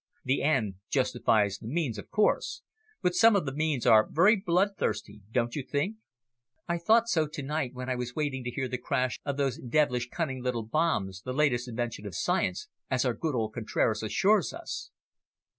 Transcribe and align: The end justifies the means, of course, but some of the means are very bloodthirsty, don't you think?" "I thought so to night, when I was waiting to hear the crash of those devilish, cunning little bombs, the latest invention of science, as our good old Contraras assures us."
The 0.23 0.41
end 0.41 0.77
justifies 0.89 1.59
the 1.59 1.67
means, 1.67 1.99
of 1.99 2.09
course, 2.09 2.63
but 3.03 3.13
some 3.13 3.35
of 3.35 3.45
the 3.45 3.53
means 3.53 3.85
are 3.85 4.09
very 4.09 4.35
bloodthirsty, 4.35 5.21
don't 5.31 5.55
you 5.55 5.61
think?" 5.61 5.97
"I 6.67 6.79
thought 6.79 7.07
so 7.07 7.27
to 7.27 7.43
night, 7.43 7.75
when 7.75 7.87
I 7.87 7.93
was 7.93 8.15
waiting 8.15 8.43
to 8.45 8.49
hear 8.49 8.67
the 8.67 8.79
crash 8.79 9.19
of 9.23 9.37
those 9.37 9.59
devilish, 9.59 10.09
cunning 10.09 10.41
little 10.41 10.63
bombs, 10.65 11.21
the 11.21 11.33
latest 11.33 11.67
invention 11.67 12.07
of 12.07 12.15
science, 12.15 12.67
as 12.89 13.05
our 13.05 13.13
good 13.13 13.35
old 13.35 13.53
Contraras 13.53 14.01
assures 14.01 14.53
us." 14.55 14.89